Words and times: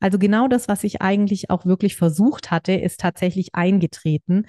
Also 0.00 0.18
genau 0.18 0.48
das, 0.48 0.68
was 0.68 0.82
ich 0.84 1.02
eigentlich 1.02 1.50
auch 1.50 1.66
wirklich 1.66 1.96
versucht 1.96 2.50
hatte, 2.50 2.72
ist 2.72 3.00
tatsächlich 3.00 3.54
eingetreten. 3.54 4.46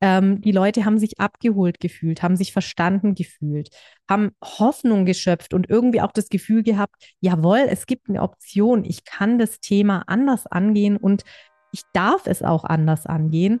Ähm, 0.00 0.40
die 0.40 0.52
Leute 0.52 0.84
haben 0.84 0.98
sich 0.98 1.18
abgeholt 1.18 1.80
gefühlt, 1.80 2.22
haben 2.22 2.36
sich 2.36 2.52
verstanden 2.52 3.14
gefühlt, 3.14 3.70
haben 4.08 4.30
Hoffnung 4.42 5.04
geschöpft 5.06 5.54
und 5.54 5.68
irgendwie 5.68 6.00
auch 6.00 6.12
das 6.12 6.28
Gefühl 6.28 6.62
gehabt, 6.62 6.94
jawohl, 7.20 7.66
es 7.68 7.86
gibt 7.86 8.08
eine 8.08 8.22
Option, 8.22 8.84
ich 8.84 9.04
kann 9.04 9.38
das 9.38 9.60
Thema 9.60 10.04
anders 10.06 10.46
angehen 10.46 10.96
und 10.96 11.24
ich 11.72 11.82
darf 11.92 12.26
es 12.26 12.42
auch 12.42 12.64
anders 12.64 13.06
angehen. 13.06 13.60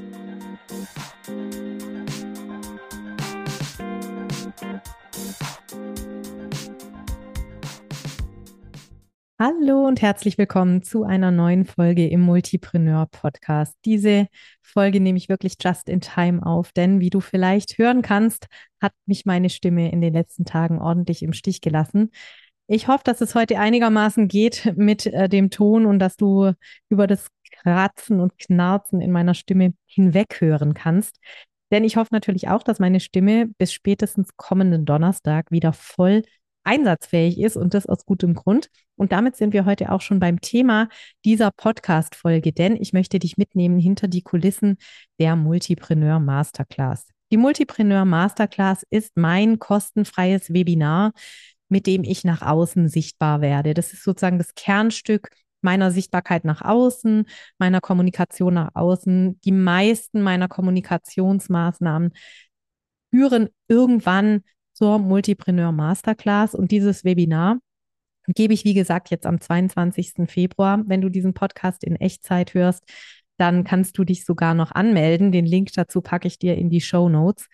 Hallo 9.43 9.87
und 9.87 10.03
herzlich 10.03 10.37
willkommen 10.37 10.83
zu 10.83 11.03
einer 11.03 11.31
neuen 11.31 11.65
Folge 11.65 12.07
im 12.07 12.21
Multipreneur 12.21 13.07
Podcast. 13.07 13.75
Diese 13.85 14.27
Folge 14.61 14.99
nehme 14.99 15.17
ich 15.17 15.29
wirklich 15.29 15.55
just 15.59 15.89
in 15.89 15.99
time 15.99 16.45
auf, 16.45 16.71
denn 16.73 16.99
wie 16.99 17.09
du 17.09 17.21
vielleicht 17.21 17.79
hören 17.79 18.03
kannst, 18.03 18.45
hat 18.79 18.93
mich 19.07 19.25
meine 19.25 19.49
Stimme 19.49 19.91
in 19.91 19.99
den 19.99 20.13
letzten 20.13 20.45
Tagen 20.45 20.79
ordentlich 20.79 21.23
im 21.23 21.33
Stich 21.33 21.61
gelassen. 21.61 22.11
Ich 22.67 22.87
hoffe, 22.87 23.01
dass 23.03 23.19
es 23.19 23.33
heute 23.33 23.57
einigermaßen 23.57 24.27
geht 24.27 24.73
mit 24.77 25.07
äh, 25.07 25.27
dem 25.27 25.49
Ton 25.49 25.87
und 25.87 25.97
dass 25.97 26.17
du 26.17 26.51
über 26.89 27.07
das 27.07 27.25
Kratzen 27.63 28.19
und 28.19 28.37
Knarzen 28.37 29.01
in 29.01 29.11
meiner 29.11 29.33
Stimme 29.33 29.73
hinweg 29.87 30.39
hören 30.39 30.75
kannst. 30.75 31.17
Denn 31.71 31.83
ich 31.83 31.97
hoffe 31.97 32.13
natürlich 32.13 32.47
auch, 32.49 32.61
dass 32.61 32.77
meine 32.77 32.99
Stimme 32.99 33.47
bis 33.57 33.73
spätestens 33.73 34.37
kommenden 34.37 34.85
Donnerstag 34.85 35.49
wieder 35.49 35.73
voll 35.73 36.21
einsatzfähig 36.63 37.39
ist 37.39 37.57
und 37.57 37.73
das 37.73 37.85
aus 37.85 38.05
gutem 38.05 38.33
Grund. 38.33 38.69
Und 38.95 39.11
damit 39.11 39.35
sind 39.35 39.53
wir 39.53 39.65
heute 39.65 39.91
auch 39.91 40.01
schon 40.01 40.19
beim 40.19 40.41
Thema 40.41 40.89
dieser 41.25 41.51
Podcast-Folge, 41.51 42.51
denn 42.51 42.75
ich 42.75 42.93
möchte 42.93 43.19
dich 43.19 43.37
mitnehmen 43.37 43.79
hinter 43.79 44.07
die 44.07 44.21
Kulissen 44.21 44.77
der 45.19 45.35
Multipreneur 45.35 46.19
Masterclass. 46.19 47.07
Die 47.31 47.37
Multipreneur 47.37 48.05
Masterclass 48.05 48.85
ist 48.89 49.17
mein 49.17 49.57
kostenfreies 49.57 50.53
Webinar, 50.53 51.13
mit 51.69 51.87
dem 51.87 52.03
ich 52.03 52.25
nach 52.25 52.41
außen 52.41 52.89
sichtbar 52.89 53.41
werde. 53.41 53.73
Das 53.73 53.93
ist 53.93 54.03
sozusagen 54.03 54.37
das 54.37 54.53
Kernstück 54.53 55.29
meiner 55.61 55.91
Sichtbarkeit 55.91 56.43
nach 56.43 56.61
außen, 56.61 57.25
meiner 57.57 57.81
Kommunikation 57.81 58.55
nach 58.55 58.71
außen. 58.73 59.39
Die 59.41 59.51
meisten 59.51 60.21
meiner 60.21 60.47
Kommunikationsmaßnahmen 60.47 62.11
führen 63.11 63.49
irgendwann 63.67 64.41
zur 64.73 64.99
Multipreneur 64.99 65.71
Masterclass 65.71 66.55
und 66.55 66.71
dieses 66.71 67.03
Webinar 67.03 67.59
gebe 68.27 68.53
ich, 68.53 68.63
wie 68.65 68.73
gesagt, 68.73 69.09
jetzt 69.09 69.25
am 69.25 69.41
22. 69.41 70.27
Februar. 70.27 70.81
Wenn 70.85 71.01
du 71.01 71.09
diesen 71.09 71.33
Podcast 71.33 71.83
in 71.83 71.95
Echtzeit 71.95 72.53
hörst, 72.53 72.83
dann 73.37 73.63
kannst 73.63 73.97
du 73.97 74.03
dich 74.03 74.25
sogar 74.25 74.53
noch 74.53 74.71
anmelden. 74.71 75.31
Den 75.31 75.45
Link 75.45 75.71
dazu 75.73 76.01
packe 76.01 76.27
ich 76.27 76.37
dir 76.37 76.55
in 76.57 76.69
die 76.69 76.81
Show 76.81 77.09
Notes. 77.09 77.47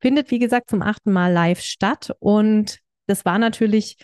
Findet, 0.00 0.30
wie 0.30 0.38
gesagt, 0.38 0.70
zum 0.70 0.82
achten 0.82 1.12
Mal 1.12 1.32
live 1.32 1.60
statt 1.60 2.12
und 2.18 2.80
das 3.06 3.24
war 3.24 3.38
natürlich 3.38 3.96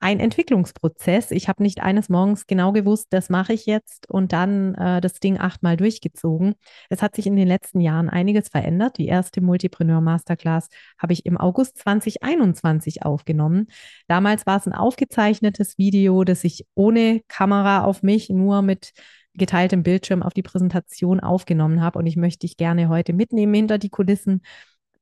ein 0.00 0.18
Entwicklungsprozess. 0.18 1.30
Ich 1.30 1.48
habe 1.48 1.62
nicht 1.62 1.82
eines 1.82 2.08
Morgens 2.08 2.46
genau 2.46 2.72
gewusst, 2.72 3.08
das 3.10 3.28
mache 3.28 3.52
ich 3.52 3.66
jetzt 3.66 4.08
und 4.08 4.32
dann 4.32 4.74
äh, 4.74 5.00
das 5.02 5.20
Ding 5.20 5.38
achtmal 5.38 5.76
durchgezogen. 5.76 6.54
Es 6.88 7.02
hat 7.02 7.14
sich 7.14 7.26
in 7.26 7.36
den 7.36 7.46
letzten 7.46 7.80
Jahren 7.80 8.08
einiges 8.08 8.48
verändert. 8.48 8.96
Die 8.96 9.06
erste 9.06 9.42
Multipreneur 9.42 10.00
Masterclass 10.00 10.68
habe 10.98 11.12
ich 11.12 11.26
im 11.26 11.36
August 11.36 11.78
2021 11.78 13.04
aufgenommen. 13.04 13.66
Damals 14.08 14.46
war 14.46 14.56
es 14.56 14.66
ein 14.66 14.72
aufgezeichnetes 14.72 15.76
Video, 15.76 16.24
das 16.24 16.44
ich 16.44 16.66
ohne 16.74 17.20
Kamera 17.28 17.84
auf 17.84 18.02
mich 18.02 18.30
nur 18.30 18.62
mit 18.62 18.92
geteiltem 19.34 19.82
Bildschirm 19.82 20.22
auf 20.22 20.32
die 20.32 20.42
Präsentation 20.42 21.20
aufgenommen 21.20 21.82
habe. 21.82 21.98
Und 21.98 22.06
ich 22.06 22.16
möchte 22.16 22.46
dich 22.46 22.56
gerne 22.56 22.88
heute 22.88 23.12
mitnehmen 23.12 23.52
hinter 23.52 23.78
die 23.78 23.90
Kulissen 23.90 24.40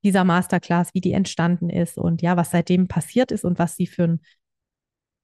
dieser 0.05 0.25
Masterclass, 0.25 0.95
wie 0.95 1.01
die 1.01 1.13
entstanden 1.13 1.71
ist 1.71 1.99
und 1.99 2.23
ja, 2.23 2.37
was 2.37 2.51
seitdem 2.51 2.89
passiert 2.89 3.33
ist 3.33 3.45
und 3.45 3.59
was 3.59 3.77
sie 3.77 3.87
für, 3.87 4.05
ein, 4.05 4.21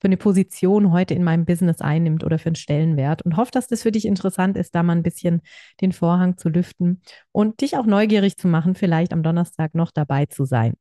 für 0.00 0.08
eine 0.08 0.16
Position 0.16 0.92
heute 0.92 1.14
in 1.14 1.24
meinem 1.24 1.44
Business 1.44 1.80
einnimmt 1.80 2.24
oder 2.24 2.38
für 2.38 2.48
einen 2.48 2.56
Stellenwert. 2.56 3.22
Und 3.22 3.36
hoffe, 3.36 3.50
dass 3.52 3.68
das 3.68 3.82
für 3.82 3.92
dich 3.92 4.04
interessant 4.04 4.56
ist, 4.56 4.74
da 4.74 4.82
mal 4.82 4.96
ein 4.96 5.02
bisschen 5.02 5.40
den 5.80 5.92
Vorhang 5.92 6.36
zu 6.36 6.48
lüften 6.48 7.00
und 7.32 7.60
dich 7.60 7.76
auch 7.76 7.86
neugierig 7.86 8.36
zu 8.36 8.48
machen, 8.48 8.74
vielleicht 8.74 9.12
am 9.12 9.22
Donnerstag 9.22 9.74
noch 9.74 9.90
dabei 9.90 10.26
zu 10.26 10.44
sein. 10.44 10.74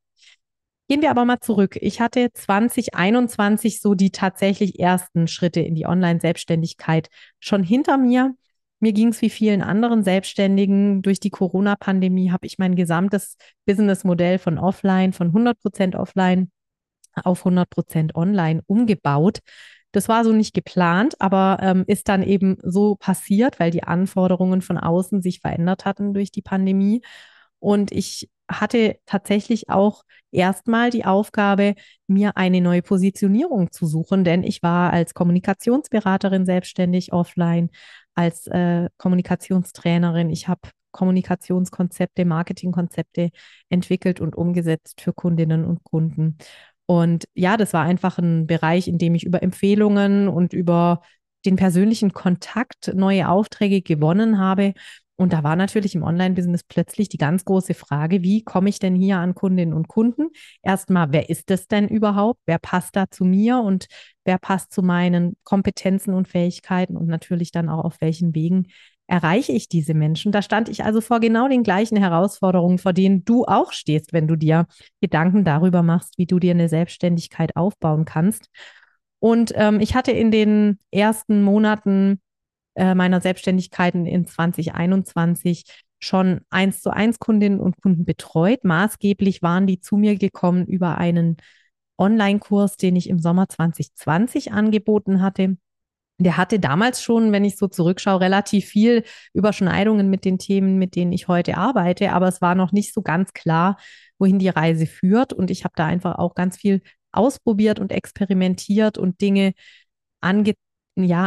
Gehen 0.89 1.01
wir 1.01 1.11
aber 1.11 1.23
mal 1.23 1.39
zurück. 1.39 1.77
Ich 1.79 2.01
hatte 2.01 2.29
2021 2.33 3.79
so 3.79 3.95
die 3.95 4.11
tatsächlich 4.11 4.79
ersten 4.79 5.27
Schritte 5.27 5.61
in 5.61 5.75
die 5.75 5.85
Online-Selbstständigkeit 5.85 7.07
schon 7.39 7.63
hinter 7.63 7.97
mir. 7.97 8.35
Mir 8.81 8.91
ging 8.91 9.07
es 9.07 9.21
wie 9.21 9.29
vielen 9.29 9.61
anderen 9.61 10.03
Selbstständigen. 10.03 11.01
Durch 11.01 11.21
die 11.21 11.29
Corona-Pandemie 11.29 12.31
habe 12.31 12.45
ich 12.45 12.57
mein 12.57 12.75
gesamtes 12.75 13.37
Businessmodell 13.65 14.39
von 14.39 14.57
offline, 14.57 15.13
von 15.13 15.27
100 15.27 15.57
Prozent 15.61 15.95
offline 15.95 16.51
auf 17.23 17.41
100 17.45 17.69
Prozent 17.69 18.15
online 18.15 18.61
umgebaut. 18.67 19.39
Das 19.91 20.09
war 20.09 20.23
so 20.23 20.33
nicht 20.33 20.53
geplant, 20.55 21.15
aber 21.19 21.59
ähm, 21.61 21.83
ist 21.87 22.09
dann 22.09 22.23
eben 22.23 22.57
so 22.63 22.95
passiert, 22.95 23.59
weil 23.59 23.69
die 23.71 23.83
Anforderungen 23.83 24.61
von 24.61 24.77
außen 24.77 25.21
sich 25.21 25.39
verändert 25.39 25.85
hatten 25.85 26.13
durch 26.13 26.31
die 26.31 26.41
Pandemie. 26.41 27.01
Und 27.59 27.91
ich 27.91 28.29
hatte 28.49 28.97
tatsächlich 29.05 29.69
auch 29.69 30.03
erstmal 30.31 30.89
die 30.89 31.05
Aufgabe, 31.05 31.75
mir 32.07 32.37
eine 32.37 32.59
neue 32.61 32.81
Positionierung 32.81 33.71
zu 33.71 33.85
suchen, 33.85 34.23
denn 34.23 34.43
ich 34.43 34.63
war 34.63 34.91
als 34.91 35.13
Kommunikationsberaterin 35.13 36.45
selbstständig 36.45 37.13
offline, 37.13 37.69
als 38.15 38.47
äh, 38.47 38.89
Kommunikationstrainerin. 38.97 40.29
Ich 40.29 40.47
habe 40.47 40.61
Kommunikationskonzepte, 40.91 42.25
Marketingkonzepte 42.25 43.29
entwickelt 43.69 44.21
und 44.21 44.35
umgesetzt 44.35 45.01
für 45.01 45.13
Kundinnen 45.13 45.65
und 45.65 45.83
Kunden. 45.83 46.37
Und 46.85 47.25
ja, 47.33 47.57
das 47.57 47.73
war 47.73 47.83
einfach 47.83 48.17
ein 48.17 48.47
Bereich, 48.47 48.87
in 48.87 48.97
dem 48.97 49.15
ich 49.15 49.25
über 49.25 49.41
Empfehlungen 49.41 50.27
und 50.27 50.53
über 50.53 51.01
den 51.45 51.55
persönlichen 51.55 52.13
Kontakt 52.13 52.93
neue 52.93 53.29
Aufträge 53.29 53.81
gewonnen 53.81 54.39
habe. 54.39 54.73
Und 55.15 55.31
da 55.31 55.43
war 55.43 55.55
natürlich 55.55 55.93
im 55.93 56.03
Online-Business 56.03 56.63
plötzlich 56.63 57.07
die 57.07 57.17
ganz 57.17 57.45
große 57.45 57.75
Frage, 57.75 58.23
wie 58.23 58.43
komme 58.43 58.69
ich 58.69 58.79
denn 58.79 58.95
hier 58.95 59.17
an 59.17 59.35
Kundinnen 59.35 59.73
und 59.73 59.87
Kunden? 59.87 60.29
Erstmal, 60.63 61.11
wer 61.11 61.29
ist 61.29 61.49
das 61.49 61.67
denn 61.67 61.87
überhaupt? 61.87 62.39
Wer 62.45 62.57
passt 62.57 62.95
da 62.95 63.05
zu 63.09 63.23
mir 63.23 63.59
und 63.59 63.85
wer 64.25 64.39
passt 64.39 64.73
zu 64.73 64.81
meinen 64.81 65.37
Kompetenzen 65.43 66.13
und 66.13 66.27
Fähigkeiten 66.27 66.97
und 66.97 67.07
natürlich 67.07 67.51
dann 67.51 67.69
auch 67.69 67.85
auf 67.85 68.01
welchen 68.01 68.33
Wegen 68.33 68.67
erreiche 69.13 69.51
ich 69.51 69.69
diese 69.69 69.93
Menschen? 69.93 70.31
Da 70.31 70.41
stand 70.41 70.69
ich 70.69 70.83
also 70.83 70.99
vor 70.99 71.19
genau 71.19 71.47
den 71.47 71.61
gleichen 71.61 71.97
Herausforderungen, 71.97 72.79
vor 72.79 72.93
denen 72.93 73.23
du 73.23 73.45
auch 73.45 73.71
stehst, 73.71 74.11
wenn 74.11 74.27
du 74.27 74.35
dir 74.35 74.65
Gedanken 75.01 75.43
darüber 75.43 75.83
machst, 75.83 76.17
wie 76.17 76.25
du 76.25 76.39
dir 76.39 76.49
eine 76.49 76.67
Selbstständigkeit 76.67 77.55
aufbauen 77.55 78.05
kannst. 78.05 78.49
Und 79.19 79.53
ähm, 79.55 79.79
ich 79.81 79.93
hatte 79.93 80.11
in 80.11 80.31
den 80.31 80.79
ersten 80.89 81.43
Monaten 81.43 82.21
äh, 82.73 82.95
meiner 82.95 83.21
Selbstständigkeiten 83.21 84.07
in 84.07 84.25
2021 84.25 85.65
schon 85.99 86.41
eins 86.49 86.81
zu 86.81 86.89
eins 86.89 87.19
Kundinnen 87.19 87.59
und 87.59 87.79
Kunden 87.83 88.05
betreut. 88.05 88.63
Maßgeblich 88.63 89.43
waren 89.43 89.67
die 89.67 89.79
zu 89.79 89.95
mir 89.95 90.17
gekommen 90.17 90.65
über 90.65 90.97
einen 90.97 91.37
Online-Kurs, 91.99 92.77
den 92.77 92.95
ich 92.95 93.07
im 93.09 93.19
Sommer 93.19 93.47
2020 93.47 94.53
angeboten 94.53 95.21
hatte. 95.21 95.57
Der 96.23 96.37
hatte 96.37 96.59
damals 96.59 97.01
schon, 97.01 97.31
wenn 97.31 97.45
ich 97.45 97.57
so 97.57 97.67
zurückschaue, 97.67 98.21
relativ 98.21 98.65
viel 98.65 99.03
Überschneidungen 99.33 100.09
mit 100.09 100.25
den 100.25 100.37
Themen, 100.37 100.77
mit 100.77 100.95
denen 100.95 101.11
ich 101.11 101.27
heute 101.27 101.57
arbeite, 101.57 102.11
aber 102.11 102.27
es 102.27 102.41
war 102.41 102.55
noch 102.55 102.71
nicht 102.71 102.93
so 102.93 103.01
ganz 103.01 103.33
klar, 103.33 103.77
wohin 104.19 104.39
die 104.39 104.49
Reise 104.49 104.85
führt. 104.85 105.33
Und 105.33 105.51
ich 105.51 105.63
habe 105.63 105.73
da 105.75 105.85
einfach 105.85 106.15
auch 106.17 106.35
ganz 106.35 106.57
viel 106.57 106.81
ausprobiert 107.11 107.79
und 107.79 107.91
experimentiert 107.91 108.97
und 108.97 109.21
Dinge 109.21 109.53
ange 110.21 110.53
ja, 110.95 111.25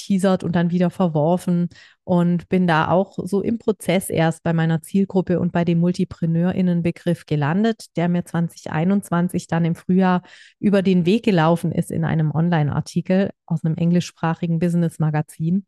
angeteasert 0.00 0.44
und 0.44 0.56
dann 0.56 0.70
wieder 0.70 0.90
verworfen 0.90 1.68
und 2.04 2.48
bin 2.48 2.66
da 2.66 2.88
auch 2.88 3.18
so 3.22 3.42
im 3.42 3.58
Prozess 3.58 4.08
erst 4.08 4.42
bei 4.42 4.52
meiner 4.52 4.82
Zielgruppe 4.82 5.38
und 5.40 5.52
bei 5.52 5.64
dem 5.64 5.80
Multipreneurinnenbegriff 5.80 7.26
gelandet, 7.26 7.86
der 7.96 8.08
mir 8.08 8.24
2021 8.24 9.46
dann 9.46 9.64
im 9.64 9.74
Frühjahr 9.74 10.22
über 10.58 10.82
den 10.82 11.06
Weg 11.06 11.24
gelaufen 11.24 11.72
ist 11.72 11.90
in 11.90 12.04
einem 12.04 12.30
Online-Artikel 12.32 13.30
aus 13.46 13.64
einem 13.64 13.76
englischsprachigen 13.76 14.58
Business-Magazin. 14.58 15.66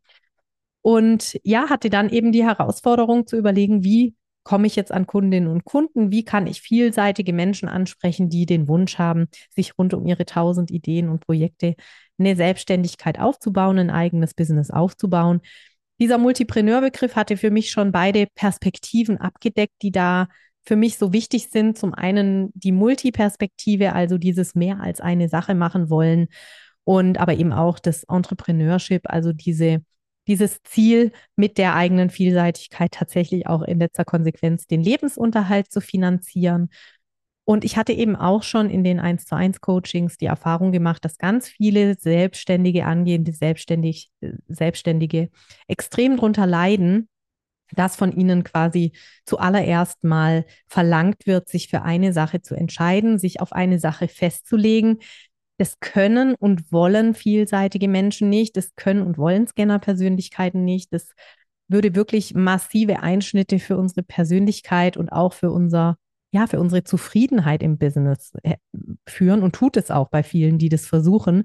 Und 0.81 1.39
ja, 1.45 1.71
hatte 1.71 1.91
dann 1.91 2.09
eben 2.09 2.33
die 2.33 2.45
Herausforderung 2.45 3.27
zu 3.27 3.37
überlegen, 3.37 3.85
wie 3.85 4.15
komme 4.45 4.67
ich 4.67 4.77
jetzt 4.77 4.93
an 4.93 5.07
Kundinnen 5.07 5.49
und 5.49 5.65
Kunden? 5.65 6.11
Wie 6.11 6.25
kann 6.25 6.47
ich 6.47 6.61
vielseitige 6.63 7.33
Menschen 7.33 7.69
ansprechen, 7.69 8.29
die 8.29 8.47
den 8.47 8.69
Wunsch 8.69 8.99
haben, 8.99 9.29
sich 9.51 9.79
rund 9.79 9.95
um 9.95 10.07
ihre 10.07 10.25
tausend 10.25 10.71
Ideen 10.71 11.09
und 11.09 11.21
Projekte 11.21 11.75
eine 12.19 12.37
Selbstständigkeit 12.37 13.19
aufzubauen, 13.19 13.79
ein 13.79 13.91
eigenes 13.91 14.35
Business 14.35 14.71
aufzubauen? 14.71 15.41
Dieser 16.01 16.19
Multipreneur-Begriff 16.19 17.15
hatte 17.15 17.37
für 17.37 17.51
mich 17.51 17.71
schon 17.71 17.93
beide 17.93 18.27
Perspektiven 18.35 19.19
abgedeckt, 19.19 19.75
die 19.83 19.93
da 19.93 20.29
für 20.65 20.77
mich 20.77 20.99
so 20.99 21.13
wichtig 21.13 21.51
sind. 21.51 21.79
Zum 21.79 21.95
einen 21.95 22.51
die 22.55 22.73
Multiperspektive, 22.73 23.93
also 23.93 24.19
dieses 24.19 24.55
mehr 24.55 24.81
als 24.81 25.01
eine 25.01 25.29
Sache 25.29 25.55
machen 25.55 25.91
wollen 25.91 26.29
und 26.85 27.19
aber 27.19 27.35
eben 27.35 27.53
auch 27.53 27.79
das 27.79 28.05
Entrepreneurship, 28.05 29.03
also 29.05 29.33
diese 29.33 29.83
dieses 30.27 30.63
Ziel 30.63 31.13
mit 31.37 31.59
der 31.59 31.75
eigenen 31.75 32.11
Vielseitigkeit 32.11 32.93
tatsächlich 32.93 33.47
auch 33.47 33.63
in 33.63 33.79
letzter 33.79 34.05
Konsequenz 34.05 34.67
den 34.67 34.83
Lebensunterhalt 34.83 35.71
zu 35.71 35.81
finanzieren. 35.81 36.71
Und 37.45 37.65
ich 37.65 37.77
hatte 37.77 37.93
eben 37.93 38.15
auch 38.15 38.45
schon 38.45 38.71
in 38.71 38.85
den 38.85 39.01
1 39.01 39.25
zu 39.25 39.35
1 39.35 39.61
Coachings 39.61 40.17
die 40.17 40.27
Erfahrung 40.27 40.71
gemacht, 40.71 41.05
dass 41.05 41.19
ganz 41.19 41.49
viele 41.49 41.97
Selbstständige, 41.97 42.85
angehende 42.85 43.33
Selbstständig, 43.33 44.11
Selbstständige 44.47 45.29
extrem 45.67 46.17
darunter 46.17 46.47
leiden, 46.47 47.09
dass 47.75 47.97
von 47.97 48.13
ihnen 48.13 48.45
quasi 48.45 48.93
zuallererst 49.25 50.05
mal 50.05 50.45
verlangt 50.69 51.27
wird, 51.27 51.49
sich 51.49 51.69
für 51.69 51.83
eine 51.83 52.13
Sache 52.13 52.43
zu 52.43 52.55
entscheiden, 52.55 53.19
sich 53.19 53.41
auf 53.41 53.53
eine 53.53 53.79
Sache 53.81 54.09
festzulegen, 54.09 54.99
das 55.63 55.79
können 55.79 56.35
und 56.35 56.73
wollen 56.73 57.15
vielseitige 57.15 57.87
Menschen 57.87 58.29
nicht. 58.29 58.57
Das 58.57 58.75
können 58.75 59.01
und 59.01 59.17
wollen 59.17 59.47
Scanner-Persönlichkeiten 59.47 60.65
nicht. 60.65 60.93
Das 60.93 61.15
würde 61.69 61.95
wirklich 61.95 62.35
massive 62.35 63.01
Einschnitte 63.01 63.61
für 63.61 63.77
unsere 63.77 64.03
Persönlichkeit 64.03 64.97
und 64.97 65.11
auch 65.11 65.33
für 65.33 65.53
unser, 65.53 65.99
ja, 66.33 66.49
für 66.49 66.59
unsere 66.59 66.83
Zufriedenheit 66.83 67.63
im 67.63 67.79
Business 67.79 68.33
äh, 68.43 68.57
führen 69.09 69.41
und 69.45 69.55
tut 69.55 69.77
es 69.77 69.93
auch 69.93 70.09
bei 70.09 70.25
vielen, 70.25 70.59
die 70.59 70.69
das 70.69 70.85
versuchen. 70.85 71.45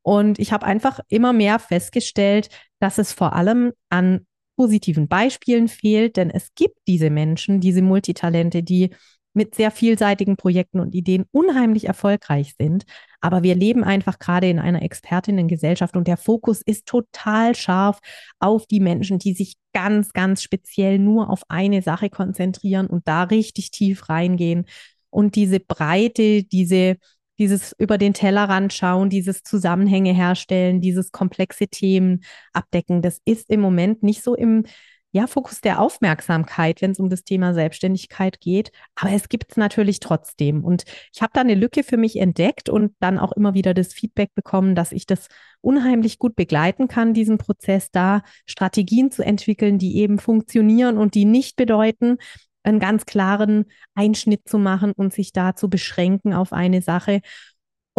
Und 0.00 0.38
ich 0.38 0.54
habe 0.54 0.64
einfach 0.64 1.00
immer 1.08 1.34
mehr 1.34 1.58
festgestellt, 1.58 2.48
dass 2.78 2.96
es 2.96 3.12
vor 3.12 3.34
allem 3.34 3.72
an 3.90 4.26
positiven 4.56 5.06
Beispielen 5.06 5.68
fehlt, 5.68 6.16
denn 6.16 6.30
es 6.30 6.54
gibt 6.54 6.78
diese 6.88 7.10
Menschen, 7.10 7.60
diese 7.60 7.82
Multitalente, 7.82 8.62
die 8.62 8.94
mit 9.32 9.54
sehr 9.54 9.70
vielseitigen 9.70 10.36
Projekten 10.36 10.80
und 10.80 10.94
Ideen 10.94 11.24
unheimlich 11.30 11.86
erfolgreich 11.86 12.54
sind. 12.58 12.84
Aber 13.20 13.42
wir 13.42 13.54
leben 13.54 13.84
einfach 13.84 14.18
gerade 14.18 14.48
in 14.48 14.58
einer 14.58 14.82
Expertinnengesellschaft 14.82 15.96
und 15.96 16.08
der 16.08 16.16
Fokus 16.16 16.62
ist 16.62 16.86
total 16.86 17.54
scharf 17.54 18.00
auf 18.38 18.66
die 18.66 18.80
Menschen, 18.80 19.18
die 19.18 19.34
sich 19.34 19.54
ganz, 19.72 20.12
ganz 20.12 20.42
speziell 20.42 20.98
nur 20.98 21.30
auf 21.30 21.42
eine 21.48 21.82
Sache 21.82 22.10
konzentrieren 22.10 22.86
und 22.86 23.06
da 23.06 23.24
richtig 23.24 23.70
tief 23.70 24.08
reingehen. 24.08 24.66
Und 25.10 25.36
diese 25.36 25.60
Breite, 25.60 26.42
diese, 26.44 26.96
dieses 27.38 27.72
über 27.78 27.98
den 27.98 28.14
Tellerrand 28.14 28.72
schauen, 28.72 29.10
dieses 29.10 29.42
Zusammenhänge 29.42 30.12
herstellen, 30.12 30.80
dieses 30.80 31.12
komplexe 31.12 31.68
Themen 31.68 32.22
abdecken, 32.52 33.02
das 33.02 33.20
ist 33.24 33.50
im 33.50 33.60
Moment 33.60 34.02
nicht 34.02 34.22
so 34.22 34.34
im 34.34 34.64
ja, 35.12 35.26
Fokus 35.26 35.60
der 35.60 35.80
Aufmerksamkeit, 35.80 36.80
wenn 36.80 36.92
es 36.92 37.00
um 37.00 37.10
das 37.10 37.24
Thema 37.24 37.52
Selbstständigkeit 37.52 38.40
geht. 38.40 38.70
Aber 38.94 39.12
es 39.12 39.28
gibt 39.28 39.50
es 39.50 39.56
natürlich 39.56 39.98
trotzdem. 39.98 40.64
Und 40.64 40.84
ich 41.12 41.20
habe 41.20 41.32
da 41.34 41.40
eine 41.40 41.54
Lücke 41.54 41.82
für 41.82 41.96
mich 41.96 42.16
entdeckt 42.16 42.68
und 42.68 42.94
dann 43.00 43.18
auch 43.18 43.32
immer 43.32 43.54
wieder 43.54 43.74
das 43.74 43.92
Feedback 43.92 44.34
bekommen, 44.34 44.74
dass 44.74 44.92
ich 44.92 45.06
das 45.06 45.28
unheimlich 45.60 46.18
gut 46.18 46.36
begleiten 46.36 46.86
kann, 46.86 47.12
diesen 47.12 47.38
Prozess 47.38 47.90
da, 47.90 48.22
Strategien 48.46 49.10
zu 49.10 49.24
entwickeln, 49.24 49.78
die 49.78 49.96
eben 49.96 50.18
funktionieren 50.18 50.96
und 50.96 51.14
die 51.14 51.24
nicht 51.24 51.56
bedeuten, 51.56 52.18
einen 52.62 52.78
ganz 52.78 53.06
klaren 53.06 53.66
Einschnitt 53.94 54.46
zu 54.48 54.58
machen 54.58 54.92
und 54.92 55.12
sich 55.12 55.32
da 55.32 55.54
zu 55.56 55.70
beschränken 55.70 56.34
auf 56.34 56.52
eine 56.52 56.82
Sache, 56.82 57.20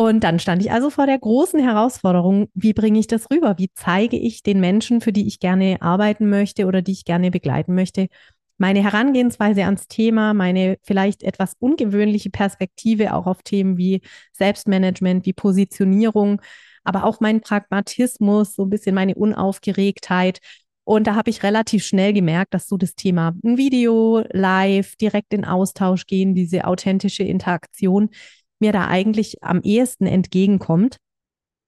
und 0.08 0.24
dann 0.24 0.40
stand 0.40 0.64
ich 0.64 0.72
also 0.72 0.90
vor 0.90 1.06
der 1.06 1.20
großen 1.20 1.60
Herausforderung, 1.60 2.50
wie 2.56 2.74
bringe 2.74 2.98
ich 2.98 3.06
das 3.06 3.30
rüber? 3.30 3.60
Wie 3.60 3.70
zeige 3.76 4.18
ich 4.18 4.42
den 4.42 4.60
Menschen, 4.60 5.00
für 5.00 5.12
die 5.12 5.28
ich 5.28 5.40
gerne 5.40 5.78
arbeiten 5.80 6.28
möchte 6.28 6.66
oder 6.66 6.82
die 6.82 6.94
ich 6.94 7.06
gerne 7.06 7.30
begleiten 7.30 7.76
möchte, 7.76 8.08
meine 8.58 8.82
Herangehensweise 8.84 9.64
ans 9.66 9.88
Thema, 9.88 10.34
meine 10.34 10.78
vielleicht 10.82 11.22
etwas 11.22 11.54
ungewöhnliche 11.60 12.32
Perspektive 12.32 13.14
auch 13.14 13.28
auf 13.28 13.44
Themen 13.44 13.78
wie 13.78 14.02
Selbstmanagement, 14.34 15.26
wie 15.28 15.34
Positionierung, 15.34 16.42
aber 16.84 17.04
auch 17.04 17.20
mein 17.20 17.42
Pragmatismus, 17.42 18.56
so 18.56 18.64
ein 18.64 18.72
bisschen 18.72 18.96
meine 18.96 19.14
Unaufgeregtheit. 19.14 20.40
Und 20.84 21.06
da 21.06 21.14
habe 21.16 21.30
ich 21.30 21.44
relativ 21.44 21.86
schnell 21.86 22.12
gemerkt, 22.12 22.56
dass 22.56 22.68
so 22.68 22.76
das 22.76 22.96
Thema 22.96 23.34
Video, 23.44 24.24
live, 24.32 24.96
direkt 24.96 25.34
in 25.34 25.46
Austausch 25.46 26.08
gehen, 26.08 26.34
diese 26.34 26.66
authentische 26.66 27.24
Interaktion, 27.24 28.10
mir 28.62 28.72
da 28.72 28.88
eigentlich 28.88 29.44
am 29.44 29.62
ehesten 29.62 30.06
entgegenkommt. 30.06 30.98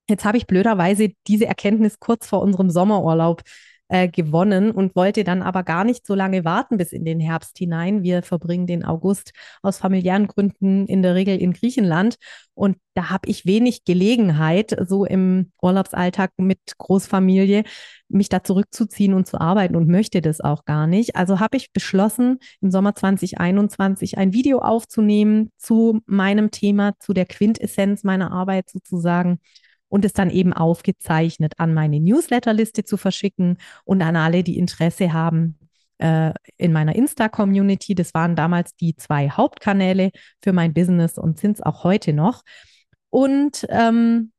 Jetzt 0.08 0.24
habe 0.24 0.36
ich 0.36 0.46
blöderweise 0.46 1.10
diese 1.26 1.46
Erkenntnis 1.46 1.98
kurz 1.98 2.26
vor 2.26 2.42
unserem 2.42 2.70
Sommerurlaub 2.70 3.42
äh, 3.88 4.08
gewonnen 4.08 4.70
und 4.70 4.96
wollte 4.96 5.24
dann 5.24 5.42
aber 5.42 5.62
gar 5.62 5.84
nicht 5.84 6.06
so 6.06 6.14
lange 6.14 6.44
warten 6.44 6.76
bis 6.78 6.92
in 6.92 7.04
den 7.04 7.20
Herbst 7.20 7.58
hinein. 7.58 8.02
Wir 8.02 8.22
verbringen 8.22 8.66
den 8.66 8.84
August 8.84 9.32
aus 9.62 9.78
familiären 9.78 10.26
Gründen 10.26 10.86
in 10.86 11.02
der 11.02 11.14
Regel 11.14 11.38
in 11.38 11.52
Griechenland 11.52 12.16
und 12.54 12.76
da 12.94 13.10
habe 13.10 13.28
ich 13.28 13.44
wenig 13.46 13.84
Gelegenheit, 13.84 14.76
so 14.86 15.04
im 15.04 15.50
Urlaubsalltag 15.60 16.30
mit 16.36 16.58
Großfamilie, 16.78 17.64
mich 18.08 18.28
da 18.28 18.44
zurückzuziehen 18.44 19.14
und 19.14 19.26
zu 19.26 19.40
arbeiten 19.40 19.74
und 19.74 19.88
möchte 19.88 20.20
das 20.20 20.40
auch 20.40 20.64
gar 20.64 20.86
nicht. 20.86 21.16
Also 21.16 21.40
habe 21.40 21.56
ich 21.56 21.72
beschlossen, 21.72 22.38
im 22.60 22.70
Sommer 22.70 22.94
2021 22.94 24.18
ein 24.18 24.32
Video 24.32 24.60
aufzunehmen 24.60 25.50
zu 25.58 26.00
meinem 26.06 26.52
Thema, 26.52 26.92
zu 27.00 27.12
der 27.12 27.26
Quintessenz 27.26 28.04
meiner 28.04 28.30
Arbeit 28.30 28.70
sozusagen 28.70 29.40
und 29.94 30.04
es 30.04 30.12
dann 30.12 30.28
eben 30.28 30.52
aufgezeichnet 30.52 31.52
an 31.58 31.72
meine 31.72 32.00
Newsletterliste 32.00 32.82
zu 32.82 32.96
verschicken 32.96 33.58
und 33.84 34.02
an 34.02 34.16
alle, 34.16 34.42
die 34.42 34.58
Interesse 34.58 35.12
haben, 35.12 35.56
äh, 35.98 36.32
in 36.56 36.72
meiner 36.72 36.96
Insta-Community. 36.96 37.94
Das 37.94 38.12
waren 38.12 38.34
damals 38.34 38.74
die 38.74 38.96
zwei 38.96 39.30
Hauptkanäle 39.30 40.10
für 40.42 40.52
mein 40.52 40.74
Business 40.74 41.16
und 41.16 41.38
sind 41.38 41.58
es 41.58 41.62
auch 41.62 41.84
heute 41.84 42.12
noch. 42.12 42.42
Und 43.08 43.66
ähm, 43.68 44.32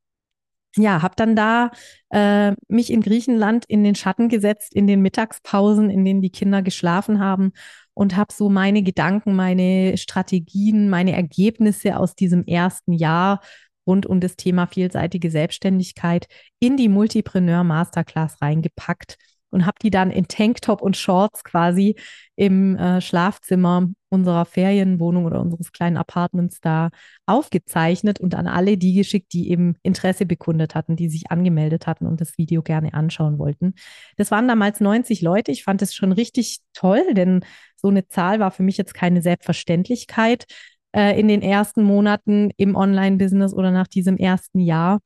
ja, 0.75 1.02
habe 1.02 1.16
dann 1.16 1.38
da 1.38 1.72
äh, 2.10 2.51
mich 2.68 2.92
in 2.92 3.00
Griechenland 3.00 3.63
in 3.66 3.86
den 3.86 3.96
Schatten 3.96 4.28
gesetzt, 4.28 4.75
in 4.75 4.88
den 4.88 5.01
Mittagspausen, 5.01 5.90
in 5.90 6.04
denen 6.04 6.22
die 6.22 6.31
Kinder 6.31 6.63
geschlafen 6.63 7.22
haben 7.22 7.54
und 7.94 8.18
habe 8.18 8.34
so 8.34 8.50
meine 8.50 8.84
Gedanken, 8.84 9.38
meine 9.38 9.96
Strategien, 9.96 10.90
meine 10.90 11.13
Ergebnisse 11.13 11.98
aus 11.98 12.13
diesem 12.13 12.44
ersten 12.44 12.92
Jahr 12.92 13.40
rund 13.86 14.06
um 14.06 14.20
das 14.20 14.36
Thema 14.36 14.68
vielseitige 14.68 15.32
Selbstständigkeit 15.32 16.28
in 16.60 16.78
die 16.78 16.90
Multipreneur 16.90 17.63
Masterclass 17.63 18.42
reingepackt 18.42 19.18
und 19.56 19.65
habe 19.65 19.77
die 19.82 19.89
dann 19.89 20.12
in 20.12 20.27
Tanktop 20.27 20.82
und 20.82 20.98
Shorts 20.98 21.46
quasi 21.46 21.96
im 22.36 22.75
äh, 22.75 23.00
Schlafzimmer 23.00 23.88
unserer 24.10 24.44
Ferienwohnung 24.44 25.25
oder 25.25 25.39
unseres 25.39 25.72
kleinen 25.72 25.96
Apartments 25.96 26.60
da 26.60 26.89
aufgezeichnet 27.25 28.20
und 28.20 28.36
an 28.36 28.48
alle 28.48 28.77
die 28.77 28.94
geschickt, 28.94 29.32
die 29.32 29.50
eben 29.50 29.75
Interesse 29.82 30.25
bekundet 30.25 30.75
hatten, 30.75 30.98
die 30.98 31.08
sich 31.08 31.32
angemeldet 31.32 31.88
hatten 31.88 32.06
und 32.06 32.20
das 32.20 32.38
Video 32.38 32.63
gerne 32.63 32.94
anschauen 32.94 33.39
wollten. 33.39 33.75
Das 34.18 34.30
waren 34.30 34.48
damals 34.48 34.82
90 34.82 35.22
Leute. 35.22 35.54
Ich 35.54 35.63
fand 35.63 35.82
es 35.82 35.96
schon 35.96 36.12
richtig 36.12 36.60
toll, 36.74 37.13
denn 37.13 37.46
so 37.77 37.88
eine 37.88 38.08
Zahl 38.08 38.39
war 38.42 38.51
für 38.51 38.63
mich 38.63 38.75
jetzt 38.75 38.94
keine 38.94 39.22
Selbstverständlichkeit 39.22 40.48
äh, 40.96 41.20
in 41.20 41.28
den 41.28 41.42
ersten 41.42 41.84
Monaten 41.84 42.52
im 42.58 42.75
Online-Business 42.75 43.54
oder 43.54 43.72
nach 43.72 43.88
diesem 43.88 44.18
ersten 44.18 44.60
Jahr. 44.60 45.00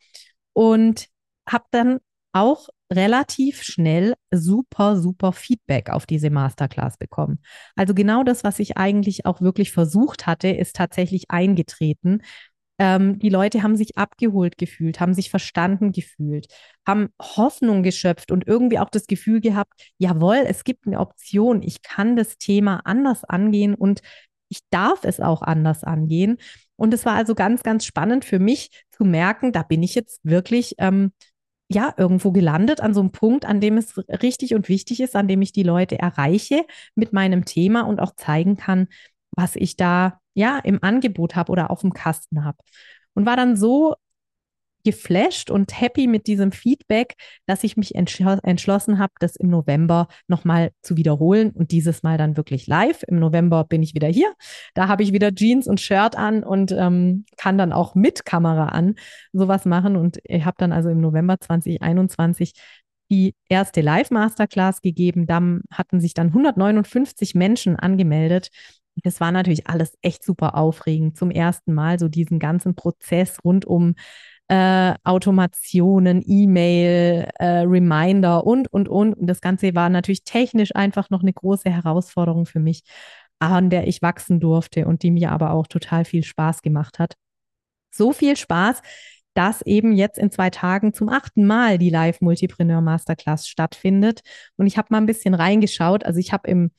Und 0.53 1.07
habe 1.47 1.65
dann 1.71 1.99
auch 2.31 2.69
relativ 2.91 3.61
schnell 3.63 4.15
super, 4.31 4.97
super 4.97 5.31
Feedback 5.31 5.89
auf 5.89 6.05
diese 6.05 6.29
Masterclass 6.29 6.97
bekommen. 6.97 7.39
Also 7.75 7.93
genau 7.93 8.23
das, 8.23 8.43
was 8.43 8.59
ich 8.59 8.77
eigentlich 8.77 9.25
auch 9.25 9.41
wirklich 9.41 9.71
versucht 9.71 10.27
hatte, 10.27 10.49
ist 10.49 10.75
tatsächlich 10.75 11.29
eingetreten. 11.29 12.21
Ähm, 12.79 13.19
die 13.19 13.29
Leute 13.29 13.61
haben 13.61 13.75
sich 13.75 13.97
abgeholt 13.97 14.57
gefühlt, 14.57 14.99
haben 14.99 15.13
sich 15.13 15.29
verstanden 15.29 15.91
gefühlt, 15.91 16.47
haben 16.87 17.09
Hoffnung 17.21 17.83
geschöpft 17.83 18.31
und 18.31 18.47
irgendwie 18.47 18.79
auch 18.79 18.89
das 18.89 19.05
Gefühl 19.05 19.41
gehabt, 19.41 19.73
jawohl, 19.97 20.43
es 20.47 20.63
gibt 20.63 20.87
eine 20.87 20.99
Option, 20.99 21.61
ich 21.61 21.81
kann 21.81 22.15
das 22.15 22.37
Thema 22.37 22.81
anders 22.85 23.23
angehen 23.23 23.75
und 23.75 24.01
ich 24.49 24.61
darf 24.69 25.03
es 25.03 25.19
auch 25.19 25.41
anders 25.41 25.83
angehen. 25.83 26.37
Und 26.75 26.93
es 26.93 27.05
war 27.05 27.13
also 27.13 27.35
ganz, 27.35 27.63
ganz 27.63 27.85
spannend 27.85 28.25
für 28.25 28.39
mich 28.39 28.85
zu 28.91 29.05
merken, 29.05 29.51
da 29.51 29.63
bin 29.63 29.83
ich 29.83 29.95
jetzt 29.95 30.19
wirklich 30.23 30.75
ähm, 30.79 31.11
ja 31.69 31.93
irgendwo 31.97 32.31
gelandet 32.31 32.81
an 32.81 32.93
so 32.93 32.99
einem 32.99 33.11
Punkt, 33.11 33.45
an 33.45 33.61
dem 33.61 33.77
es 33.77 33.97
richtig 33.97 34.55
und 34.55 34.69
wichtig 34.69 34.99
ist, 35.01 35.15
an 35.15 35.27
dem 35.27 35.41
ich 35.41 35.51
die 35.51 35.63
Leute 35.63 35.99
erreiche 35.99 36.65
mit 36.95 37.13
meinem 37.13 37.45
Thema 37.45 37.81
und 37.81 37.99
auch 37.99 38.15
zeigen 38.15 38.57
kann, 38.57 38.87
was 39.31 39.55
ich 39.55 39.75
da 39.77 40.19
ja 40.33 40.57
im 40.57 40.81
Angebot 40.81 41.35
habe 41.35 41.51
oder 41.51 41.69
auf 41.69 41.81
dem 41.81 41.93
Kasten 41.93 42.43
habe. 42.43 42.57
Und 43.13 43.25
war 43.25 43.35
dann 43.35 43.55
so 43.55 43.95
geflasht 44.83 45.51
und 45.51 45.79
happy 45.79 46.07
mit 46.07 46.27
diesem 46.27 46.51
Feedback, 46.51 47.15
dass 47.45 47.63
ich 47.63 47.77
mich 47.77 47.95
entschlossen 47.95 48.99
habe, 48.99 49.13
das 49.19 49.35
im 49.35 49.49
November 49.49 50.07
nochmal 50.27 50.71
zu 50.81 50.97
wiederholen 50.97 51.51
und 51.51 51.71
dieses 51.71 52.03
Mal 52.03 52.17
dann 52.17 52.37
wirklich 52.37 52.67
live. 52.67 53.03
Im 53.07 53.19
November 53.19 53.63
bin 53.63 53.83
ich 53.83 53.93
wieder 53.93 54.07
hier. 54.07 54.33
Da 54.73 54.87
habe 54.87 55.03
ich 55.03 55.13
wieder 55.13 55.33
Jeans 55.33 55.67
und 55.67 55.79
Shirt 55.79 56.15
an 56.15 56.43
und 56.43 56.71
ähm, 56.71 57.25
kann 57.37 57.57
dann 57.57 57.73
auch 57.73 57.95
mit 57.95 58.25
Kamera 58.25 58.67
an 58.69 58.95
sowas 59.33 59.65
machen. 59.65 59.95
Und 59.95 60.19
ich 60.23 60.45
habe 60.45 60.55
dann 60.57 60.71
also 60.71 60.89
im 60.89 61.01
November 61.01 61.39
2021 61.39 62.53
die 63.11 63.33
erste 63.49 63.81
Live-Masterclass 63.81 64.81
gegeben. 64.81 65.27
Dann 65.27 65.61
hatten 65.71 65.99
sich 65.99 66.13
dann 66.13 66.27
159 66.27 67.35
Menschen 67.35 67.75
angemeldet. 67.75 68.49
Das 69.03 69.19
war 69.19 69.31
natürlich 69.31 69.67
alles 69.67 69.97
echt 70.01 70.23
super 70.23 70.55
aufregend. 70.55 71.17
Zum 71.17 71.31
ersten 71.31 71.73
Mal 71.73 71.99
so 71.99 72.07
diesen 72.07 72.39
ganzen 72.39 72.75
Prozess 72.75 73.43
rund 73.43 73.65
um 73.65 73.95
äh, 74.49 74.95
Automationen, 75.03 76.23
E-Mail, 76.25 77.29
äh, 77.35 77.59
Reminder 77.59 78.45
und, 78.45 78.71
und, 78.73 78.89
und. 78.89 79.13
Und 79.13 79.27
das 79.27 79.41
Ganze 79.41 79.75
war 79.75 79.89
natürlich 79.89 80.23
technisch 80.23 80.75
einfach 80.75 81.09
noch 81.09 81.21
eine 81.21 81.33
große 81.33 81.69
Herausforderung 81.69 82.45
für 82.45 82.59
mich, 82.59 82.83
an 83.39 83.69
der 83.69 83.87
ich 83.87 84.01
wachsen 84.01 84.39
durfte 84.39 84.85
und 84.87 85.03
die 85.03 85.11
mir 85.11 85.31
aber 85.31 85.51
auch 85.51 85.67
total 85.67 86.03
viel 86.03 86.23
Spaß 86.23 86.61
gemacht 86.63 86.99
hat. 86.99 87.13
So 87.91 88.11
viel 88.11 88.35
Spaß, 88.35 88.81
dass 89.35 89.61
eben 89.61 89.93
jetzt 89.93 90.17
in 90.17 90.31
zwei 90.31 90.49
Tagen 90.49 90.93
zum 90.93 91.09
achten 91.09 91.45
Mal 91.45 91.77
die 91.77 91.91
Live 91.91 92.19
Multipreneur 92.19 92.81
Masterclass 92.81 93.47
stattfindet. 93.47 94.21
Und 94.57 94.65
ich 94.65 94.77
habe 94.77 94.87
mal 94.89 94.97
ein 94.97 95.05
bisschen 95.05 95.35
reingeschaut. 95.35 96.05
Also 96.05 96.19
ich 96.19 96.33
habe 96.33 96.49
im 96.49 96.71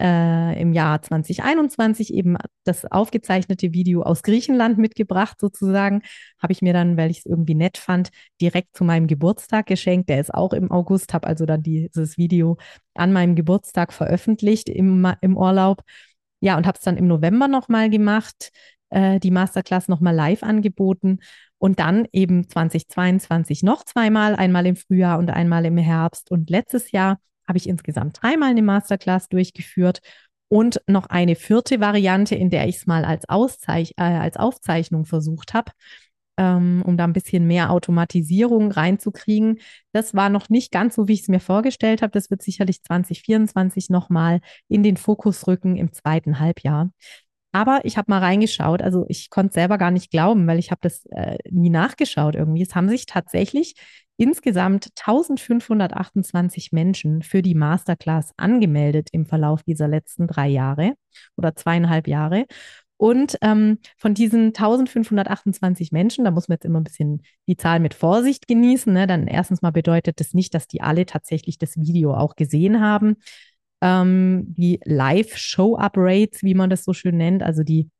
äh, 0.00 0.60
im 0.60 0.72
Jahr 0.72 1.02
2021 1.02 2.14
eben 2.14 2.36
das 2.64 2.90
aufgezeichnete 2.90 3.72
Video 3.72 4.02
aus 4.02 4.22
Griechenland 4.22 4.78
mitgebracht, 4.78 5.38
sozusagen. 5.38 6.02
Habe 6.42 6.52
ich 6.52 6.62
mir 6.62 6.72
dann, 6.72 6.96
weil 6.96 7.10
ich 7.10 7.18
es 7.18 7.26
irgendwie 7.26 7.54
nett 7.54 7.76
fand, 7.76 8.10
direkt 8.40 8.76
zu 8.76 8.84
meinem 8.84 9.06
Geburtstag 9.06 9.66
geschenkt. 9.66 10.08
Der 10.08 10.20
ist 10.20 10.32
auch 10.32 10.52
im 10.54 10.70
August, 10.70 11.12
habe 11.12 11.26
also 11.26 11.44
dann 11.44 11.62
dieses 11.62 12.16
Video 12.16 12.56
an 12.94 13.12
meinem 13.12 13.34
Geburtstag 13.34 13.92
veröffentlicht 13.92 14.68
im, 14.68 15.06
im 15.20 15.36
Urlaub. 15.36 15.82
Ja, 16.40 16.56
und 16.56 16.66
habe 16.66 16.78
es 16.78 16.84
dann 16.84 16.96
im 16.96 17.06
November 17.06 17.46
nochmal 17.48 17.90
gemacht, 17.90 18.50
äh, 18.88 19.20
die 19.20 19.30
Masterclass 19.30 19.88
nochmal 19.88 20.14
live 20.14 20.42
angeboten. 20.42 21.18
Und 21.58 21.78
dann 21.78 22.08
eben 22.12 22.48
2022 22.48 23.62
noch 23.62 23.84
zweimal, 23.84 24.34
einmal 24.34 24.64
im 24.66 24.76
Frühjahr 24.76 25.18
und 25.18 25.28
einmal 25.28 25.66
im 25.66 25.76
Herbst. 25.76 26.30
Und 26.30 26.48
letztes 26.48 26.90
Jahr 26.90 27.18
habe 27.50 27.58
ich 27.58 27.68
insgesamt 27.68 28.22
dreimal 28.22 28.50
eine 28.50 28.62
Masterclass 28.62 29.28
durchgeführt 29.28 30.00
und 30.48 30.80
noch 30.86 31.06
eine 31.06 31.34
vierte 31.34 31.80
Variante, 31.80 32.36
in 32.36 32.48
der 32.48 32.68
ich 32.68 32.76
es 32.76 32.86
mal 32.86 33.04
als, 33.04 33.28
Auszeich 33.28 33.94
äh, 33.96 34.02
als 34.02 34.36
Aufzeichnung 34.36 35.04
versucht 35.04 35.52
habe, 35.52 35.72
ähm, 36.36 36.82
um 36.86 36.96
da 36.96 37.04
ein 37.04 37.12
bisschen 37.12 37.48
mehr 37.48 37.70
Automatisierung 37.70 38.70
reinzukriegen. 38.70 39.58
Das 39.92 40.14
war 40.14 40.30
noch 40.30 40.48
nicht 40.48 40.70
ganz 40.70 40.94
so, 40.94 41.08
wie 41.08 41.14
ich 41.14 41.22
es 41.22 41.28
mir 41.28 41.40
vorgestellt 41.40 42.02
habe. 42.02 42.12
Das 42.12 42.30
wird 42.30 42.42
sicherlich 42.42 42.84
2024 42.84 43.90
nochmal 43.90 44.40
in 44.68 44.84
den 44.84 44.96
Fokus 44.96 45.48
rücken 45.48 45.76
im 45.76 45.92
zweiten 45.92 46.38
Halbjahr. 46.38 46.90
Aber 47.52 47.80
ich 47.84 47.96
habe 47.96 48.10
mal 48.10 48.20
reingeschaut, 48.20 48.80
also 48.80 49.06
ich 49.08 49.28
konnte 49.28 49.54
selber 49.54 49.76
gar 49.76 49.90
nicht 49.90 50.10
glauben, 50.10 50.46
weil 50.46 50.58
ich 50.58 50.70
habe 50.70 50.80
das 50.82 51.04
äh, 51.06 51.38
nie 51.50 51.70
nachgeschaut 51.70 52.36
irgendwie. 52.36 52.62
Es 52.62 52.74
haben 52.74 52.88
sich 52.88 53.06
tatsächlich 53.06 53.74
insgesamt 54.16 54.90
1528 54.96 56.72
Menschen 56.72 57.22
für 57.22 57.42
die 57.42 57.54
Masterclass 57.54 58.32
angemeldet 58.36 59.08
im 59.12 59.26
Verlauf 59.26 59.62
dieser 59.62 59.88
letzten 59.88 60.26
drei 60.26 60.46
Jahre 60.46 60.94
oder 61.36 61.56
zweieinhalb 61.56 62.06
Jahre. 62.06 62.46
Und 63.00 63.38
ähm, 63.40 63.78
von 63.96 64.12
diesen 64.12 64.48
1528 64.48 65.90
Menschen, 65.90 66.26
da 66.26 66.30
muss 66.30 66.48
man 66.48 66.56
jetzt 66.56 66.66
immer 66.66 66.80
ein 66.80 66.84
bisschen 66.84 67.22
die 67.48 67.56
Zahl 67.56 67.80
mit 67.80 67.94
Vorsicht 67.94 68.46
genießen. 68.46 68.92
Ne? 68.92 69.06
Dann 69.06 69.26
erstens 69.26 69.62
mal 69.62 69.70
bedeutet 69.70 70.20
das 70.20 70.34
nicht, 70.34 70.54
dass 70.54 70.68
die 70.68 70.82
alle 70.82 71.06
tatsächlich 71.06 71.56
das 71.56 71.78
Video 71.78 72.12
auch 72.12 72.36
gesehen 72.36 72.82
haben. 72.82 73.16
Ähm, 73.80 74.54
die 74.56 74.80
Live-Show-Up-Rates, 74.84 76.42
wie 76.42 76.54
man 76.54 76.70
das 76.70 76.84
so 76.84 76.92
schön 76.92 77.16
nennt, 77.16 77.42
also 77.42 77.62
die 77.62 77.90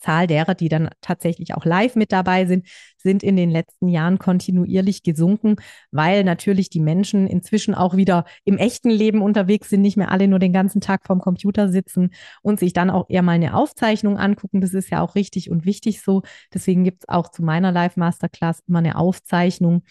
Zahl 0.00 0.26
derer, 0.26 0.54
die 0.54 0.68
dann 0.68 0.90
tatsächlich 1.00 1.54
auch 1.54 1.64
live 1.64 1.94
mit 1.94 2.10
dabei 2.12 2.46
sind, 2.46 2.66
sind 2.96 3.22
in 3.22 3.36
den 3.36 3.50
letzten 3.50 3.88
Jahren 3.88 4.18
kontinuierlich 4.18 5.02
gesunken, 5.02 5.56
weil 5.90 6.24
natürlich 6.24 6.70
die 6.70 6.80
Menschen 6.80 7.26
inzwischen 7.26 7.74
auch 7.74 7.96
wieder 7.96 8.24
im 8.44 8.56
echten 8.56 8.90
Leben 8.90 9.22
unterwegs 9.22 9.68
sind, 9.68 9.82
nicht 9.82 9.96
mehr 9.96 10.10
alle 10.10 10.28
nur 10.28 10.38
den 10.38 10.52
ganzen 10.52 10.80
Tag 10.80 11.06
vorm 11.06 11.20
Computer 11.20 11.68
sitzen 11.68 12.10
und 12.42 12.58
sich 12.58 12.72
dann 12.72 12.90
auch 12.90 13.06
eher 13.08 13.22
mal 13.22 13.32
eine 13.32 13.54
Aufzeichnung 13.54 14.16
angucken. 14.16 14.60
Das 14.60 14.74
ist 14.74 14.90
ja 14.90 15.00
auch 15.02 15.14
richtig 15.14 15.50
und 15.50 15.64
wichtig 15.64 16.02
so. 16.02 16.22
Deswegen 16.52 16.84
gibt 16.84 17.02
es 17.02 17.08
auch 17.08 17.30
zu 17.30 17.42
meiner 17.42 17.72
Live-Masterclass 17.72 18.62
immer 18.66 18.78
eine 18.78 18.96
Aufzeichnung, 18.96 19.82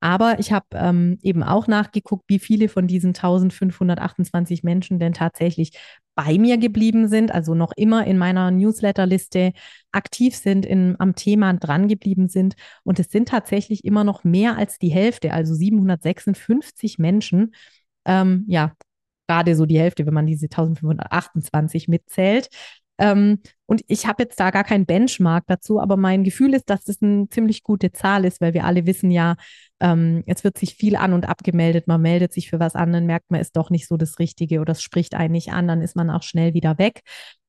aber 0.00 0.38
ich 0.38 0.52
habe 0.52 0.66
ähm, 0.72 1.18
eben 1.22 1.42
auch 1.42 1.66
nachgeguckt, 1.66 2.24
wie 2.28 2.38
viele 2.38 2.68
von 2.68 2.86
diesen 2.86 3.08
1528 3.08 4.62
Menschen 4.62 4.98
denn 4.98 5.12
tatsächlich 5.12 5.72
bei 6.14 6.38
mir 6.38 6.58
geblieben 6.58 7.08
sind, 7.08 7.32
also 7.32 7.54
noch 7.54 7.72
immer 7.76 8.06
in 8.06 8.18
meiner 8.18 8.50
Newsletterliste 8.50 9.52
aktiv 9.92 10.34
sind, 10.34 10.66
in, 10.66 10.96
am 10.98 11.14
Thema 11.14 11.52
dran 11.54 11.88
geblieben 11.88 12.28
sind. 12.28 12.54
Und 12.84 12.98
es 12.98 13.10
sind 13.10 13.28
tatsächlich 13.28 13.84
immer 13.84 14.04
noch 14.04 14.24
mehr 14.24 14.56
als 14.56 14.78
die 14.78 14.90
Hälfte, 14.90 15.32
also 15.32 15.54
756 15.54 16.98
Menschen. 16.98 17.54
Ähm, 18.04 18.44
ja, 18.48 18.72
gerade 19.28 19.54
so 19.54 19.64
die 19.64 19.78
Hälfte, 19.78 20.06
wenn 20.06 20.14
man 20.14 20.26
diese 20.26 20.46
1528 20.46 21.88
mitzählt. 21.88 22.48
Ähm, 23.00 23.40
und 23.64 23.82
ich 23.88 24.06
habe 24.06 24.24
jetzt 24.24 24.38
da 24.38 24.50
gar 24.50 24.62
keinen 24.62 24.84
Benchmark 24.84 25.44
dazu, 25.46 25.80
aber 25.80 25.96
mein 25.96 26.22
Gefühl 26.22 26.52
ist, 26.54 26.68
dass 26.68 26.84
das 26.84 27.00
eine 27.00 27.28
ziemlich 27.30 27.62
gute 27.62 27.92
Zahl 27.92 28.26
ist, 28.26 28.40
weil 28.42 28.52
wir 28.52 28.64
alle 28.64 28.84
wissen 28.84 29.10
ja, 29.10 29.36
ähm, 29.80 30.22
jetzt 30.26 30.44
wird 30.44 30.58
sich 30.58 30.74
viel 30.74 30.96
an 30.96 31.14
und 31.14 31.26
abgemeldet, 31.26 31.88
man 31.88 32.02
meldet 32.02 32.32
sich 32.34 32.50
für 32.50 32.60
was 32.60 32.74
an, 32.74 32.92
dann 32.92 33.06
merkt 33.06 33.30
man, 33.30 33.40
ist 33.40 33.56
doch 33.56 33.70
nicht 33.70 33.88
so 33.88 33.96
das 33.96 34.18
Richtige 34.18 34.60
oder 34.60 34.72
es 34.72 34.82
spricht 34.82 35.14
einen 35.14 35.32
nicht 35.32 35.50
an, 35.50 35.66
dann 35.66 35.80
ist 35.80 35.96
man 35.96 36.10
auch 36.10 36.22
schnell 36.22 36.52
wieder 36.52 36.76
weg. 36.78 37.00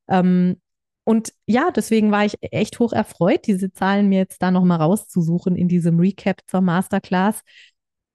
Ähm, 0.10 0.62
und 1.04 1.34
ja, 1.48 1.72
deswegen 1.72 2.12
war 2.12 2.24
ich 2.26 2.38
echt 2.42 2.80
hoch 2.80 2.94
erfreut, 2.94 3.48
diese 3.48 3.74
Zahlen 3.74 4.08
mir 4.08 4.20
jetzt 4.20 4.42
da 4.42 4.52
nochmal 4.52 4.78
rauszusuchen 4.80 5.56
in 5.58 5.68
diesem 5.68 6.00
Recap 6.00 6.42
zur 6.48 6.62
Masterclass. 6.62 7.42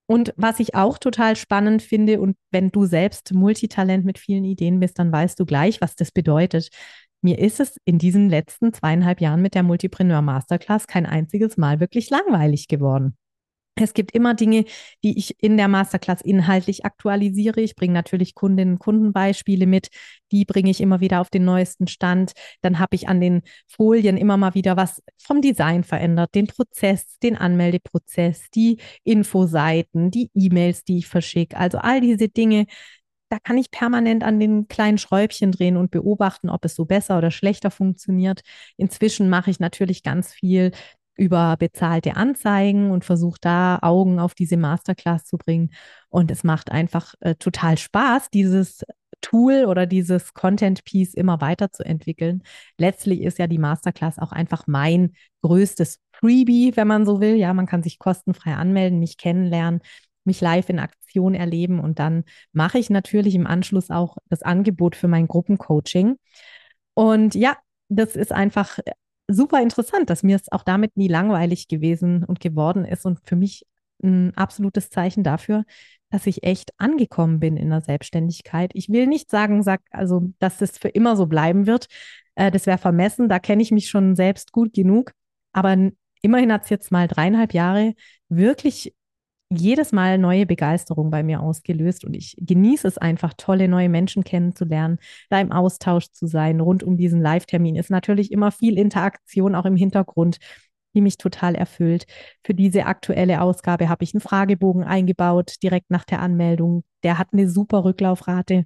Und 0.07 0.33
was 0.37 0.61
ich 0.61 0.75
auch 0.76 0.99
total 0.99 1.35
spannend 1.35 1.83
finde, 1.83 2.21
und 2.21 2.37
wenn 2.52 2.71
du 2.71 2.87
selbst 2.87 3.35
Multitalent 3.35 4.05
mit 4.05 4.19
vielen 4.21 4.45
Ideen 4.45 4.78
bist, 4.78 4.99
dann 5.00 5.11
weißt 5.11 5.38
du 5.40 5.45
gleich, 5.45 5.81
was 5.81 5.97
das 5.97 6.12
bedeutet. 6.12 6.71
Mir 7.26 7.40
ist 7.40 7.59
es 7.59 7.76
in 7.85 7.99
diesen 7.99 8.30
letzten 8.30 8.73
zweieinhalb 8.73 9.21
Jahren 9.21 9.42
mit 9.42 9.56
der 9.56 9.64
Multipreneur 9.64 10.23
Masterclass 10.23 10.87
kein 10.87 11.06
einziges 11.06 11.56
Mal 11.56 11.80
wirklich 11.80 12.09
langweilig 12.09 12.68
geworden. 12.68 13.16
Es 13.75 13.95
gibt 13.95 14.12
immer 14.12 14.35
Dinge, 14.35 14.64
die 15.02 15.18
ich 15.18 15.35
in 15.42 15.56
der 15.56 15.66
Masterclass 15.66 16.21
inhaltlich 16.21 16.85
aktualisiere. 16.85 17.61
Ich 17.61 17.75
bringe 17.75 17.95
natürlich 17.95 18.37
Kundinnen 18.37 18.75
und 18.75 18.78
Kundenbeispiele 18.78 19.66
mit. 19.66 19.88
Die 20.30 20.45
bringe 20.45 20.71
ich 20.71 20.80
immer 20.80 21.00
wieder 21.00 21.21
auf 21.21 21.28
den 21.28 21.45
neuesten 21.45 21.88
Stand. 21.88 22.30
Dann 22.61 22.78
habe 22.78 22.95
ich 22.95 23.09
an 23.09 23.21
den 23.21 23.42
Folien 23.66 24.16
immer 24.16 24.37
mal 24.37 24.54
wieder 24.54 24.76
was 24.76 25.02
vom 25.18 25.42
Design 25.42 25.83
verändert, 25.83 26.33
den 26.37 26.47
Prozess, 26.47 27.18
den 27.25 27.37
Anmeldeprozess, 27.37 28.50
die 28.54 28.78
Infoseiten, 29.02 30.12
die 30.12 30.30
E-Mails, 30.33 30.85
die 30.85 30.99
ich 30.99 31.09
verschicke. 31.09 31.56
Also 31.56 31.78
all 31.78 32.00
diese 32.00 32.28
Dinge, 32.28 32.66
da 33.28 33.38
kann 33.38 33.59
ich 33.59 33.71
permanent 33.71 34.23
an 34.25 34.38
den 34.38 34.68
kleinen 34.68 34.99
Schräubchen 34.99 35.52
drehen 35.52 35.76
und 35.76 35.90
beobachten, 35.90 36.49
ob 36.49 36.64
es 36.64 36.75
so 36.75 36.85
besser 36.85 37.18
oder 37.18 37.30
schlechter 37.30 37.71
funktioniert. 37.71 38.42
Inzwischen 38.76 39.28
mache 39.28 39.50
ich 39.50 39.61
natürlich 39.61 40.02
ganz 40.02 40.33
viel 40.33 40.73
über 41.16 41.56
bezahlte 41.59 42.16
Anzeigen 42.16 42.90
und 42.90 43.04
versuche 43.04 43.38
da 43.40 43.78
Augen 43.83 44.21
auf 44.21 44.35
diese 44.35 44.56
Masterclass 44.56 45.25
zu 45.25 45.38
bringen. 45.38 45.71
Und 46.09 46.30
es 46.30 46.45
macht 46.45 46.71
einfach 46.71 47.14
äh, 47.21 47.35
total 47.37 47.78
Spaß, 47.78 48.30
dieses 48.30 48.85
Tool 49.23 49.64
oder 49.64 49.87
dieses 49.87 50.35
Content-Piece 50.35 51.14
immer 51.14 51.40
weiterzuentwickeln. 51.40 52.42
Letztlich 52.78 53.23
ist 53.23 53.38
ja 53.38 53.47
die 53.47 53.59
Masterclass 53.59 54.18
auch 54.18 54.33
einfach 54.33 54.66
mein 54.66 55.14
größtes 55.42 56.00
Freebie, 56.12 56.73
wenn 56.76 56.87
man 56.87 57.06
so 57.06 57.21
will. 57.21 57.35
Ja, 57.35 57.54
man 57.54 57.66
kann 57.66 57.83
sich 57.83 57.99
kostenfrei 57.99 58.54
anmelden, 58.54 58.99
mich 58.99 59.16
kennenlernen, 59.16 59.80
mich 60.26 60.40
live 60.40 60.68
in 60.68 60.78
Aktion 60.78 61.35
erleben 61.35 61.80
und 61.80 61.99
dann 61.99 62.25
mache 62.52 62.78
ich 62.78 62.90
natürlich 62.90 63.35
im 63.35 63.47
Anschluss 63.47 63.90
auch 63.90 64.16
das 64.28 64.42
Angebot 64.42 64.97
für 64.97 65.09
mein 65.09 65.28
Gruppencoaching. 65.28 66.16
Und 66.95 67.35
ja, 67.35 67.56
das 67.88 68.16
ist 68.16 68.33
einfach 68.33 68.78
super 69.28 69.61
interessant, 69.61 70.11
dass 70.11 70.23
mir 70.23 70.37
es 70.37 70.50
auch 70.52 70.62
damit 70.62 70.97
nie 70.97 71.09
langweilig 71.09 71.68
gewesen 71.68 72.25
und 72.25 72.40
geworden 72.40 72.85
ist 72.85 73.06
und 73.06 73.21
für 73.25 73.37
mich 73.37 73.66
ein 74.02 74.37
absolutes 74.37 74.90
Zeichen 74.90 75.25
dafür, 75.25 75.64
dass 76.11 76.26
ich 76.26 76.42
echt 76.45 76.71
angekommen 76.78 77.40
bin 77.40 77.56
in 77.56 77.71
der 77.71 77.80
Selbstständigkeit. 77.80 78.71
Ich 78.75 78.88
will 78.88 79.06
nicht 79.06 79.30
sagen, 79.30 79.62
sag, 79.62 79.80
also, 79.90 80.33
dass 80.38 80.61
es 80.61 80.78
für 80.78 80.88
immer 80.88 81.16
so 81.16 81.26
bleiben 81.26 81.66
wird. 81.66 81.87
Äh, 82.35 82.50
das 82.50 82.66
wäre 82.66 82.78
vermessen. 82.78 83.28
Da 83.28 83.38
kenne 83.38 83.62
ich 83.62 83.73
mich 83.73 83.88
schon 83.88 84.14
selbst 84.14 84.52
gut 84.52 84.73
genug. 84.73 85.12
Aber 85.52 85.76
immerhin 86.23 86.52
hat 86.52 86.64
es 86.64 86.71
jetzt 86.71 86.92
mal 86.92 87.09
dreieinhalb 87.09 87.54
Jahre 87.54 87.95
wirklich 88.28 88.95
jedes 89.50 89.93
Mal 89.93 90.19
neue 90.19 90.47
Begeisterung 90.47 91.11
bei 91.11 91.23
mir 91.23 91.41
ausgelöst 91.41 92.05
und 92.05 92.15
ich 92.15 92.37
genieße 92.41 92.88
es 92.88 92.99
einfach, 92.99 93.33
tolle 93.37 93.69
neue 93.69 93.88
Menschen 93.88 94.25
kennenzulernen, 94.25 94.99
da 95.31 95.41
im 95.41 95.53
Austausch 95.53 96.11
zu 96.12 96.26
sein. 96.26 96.61
Rund 96.61 96.83
um 96.83 96.97
diesen 96.97 97.21
Live-Termin 97.21 97.76
ist 97.76 97.91
natürlich 97.91 98.33
immer 98.33 98.50
viel 98.50 98.79
Interaktion 98.79 99.55
auch 99.55 99.65
im 99.67 99.76
Hintergrund. 99.76 100.38
die 100.95 101.03
mich 101.03 101.19
total 101.19 101.55
erfüllt. 101.55 102.07
Für 102.43 102.55
diese 102.55 102.87
aktuelle 102.87 103.43
Ausgabe 103.43 103.88
habe 103.91 104.03
ich 104.05 104.15
einen 104.15 104.23
Fragebogen 104.23 104.83
eingebaut, 104.85 105.57
direkt 105.62 105.91
nach 105.91 106.05
der 106.05 106.21
Anmeldung. 106.23 106.85
Der 107.03 107.19
hat 107.19 107.29
eine 107.33 107.49
super 107.50 107.85
Rücklaufrate. 107.85 108.65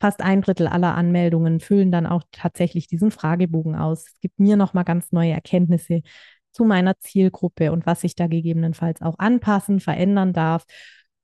Fast 0.00 0.22
ein 0.22 0.42
Drittel 0.42 0.66
aller 0.66 0.94
Anmeldungen 0.94 1.60
füllen 1.60 1.90
dann 1.90 2.06
auch 2.06 2.22
tatsächlich 2.32 2.86
diesen 2.86 3.10
Fragebogen 3.10 3.76
aus. 3.76 4.06
Es 4.06 4.20
gibt 4.20 4.38
mir 4.38 4.56
nochmal 4.56 4.84
ganz 4.84 5.12
neue 5.12 5.32
Erkenntnisse 5.32 6.02
zu 6.52 6.64
meiner 6.64 6.98
Zielgruppe 6.98 7.72
und 7.72 7.86
was 7.86 8.04
ich 8.04 8.14
da 8.14 8.26
gegebenenfalls 8.26 9.02
auch 9.02 9.18
anpassen, 9.18 9.80
verändern 9.80 10.32
darf. 10.32 10.64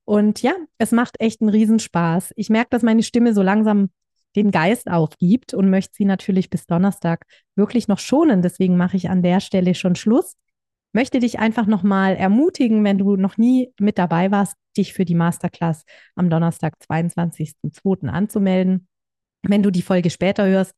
Und 0.05 0.43
ja, 0.43 0.55
es 0.79 0.93
macht 0.93 1.21
echt 1.21 1.41
einen 1.41 1.51
Riesenspaß. 1.51 2.33
Ich 2.37 2.49
merke, 2.49 2.71
dass 2.71 2.83
meine 2.83 3.03
Stimme 3.03 3.35
so 3.35 3.43
langsam 3.43 3.91
den 4.37 4.51
Geist 4.51 4.89
aufgibt 4.89 5.55
und 5.55 5.71
möchte 5.71 5.95
sie 5.95 6.05
natürlich 6.05 6.51
bis 6.51 6.67
Donnerstag 6.67 7.25
wirklich 7.57 7.89
noch 7.89 7.99
schonen. 7.99 8.43
Deswegen 8.43 8.77
mache 8.77 8.97
ich 8.97 9.09
an 9.09 9.23
der 9.23 9.41
Stelle 9.41 9.75
schon 9.75 9.97
Schluss. 9.97 10.37
Möchte 10.93 11.19
dich 11.19 11.39
einfach 11.39 11.67
nochmal 11.67 12.17
ermutigen, 12.17 12.85
wenn 12.85 12.99
du 12.99 13.17
noch 13.17 13.37
nie 13.37 13.73
mit 13.81 13.99
dabei 13.99 14.31
warst, 14.31 14.55
dich 14.77 14.93
für 14.93 15.05
die 15.05 15.15
Masterclass 15.15 15.85
am 16.15 16.31
Donnerstag, 16.31 16.75
22.02. 16.89 18.09
anzumelden. 18.09 18.87
Wenn 19.43 19.63
du 19.63 19.71
die 19.71 19.83
Folge 19.83 20.11
später 20.11 20.47
hörst, 20.47 20.75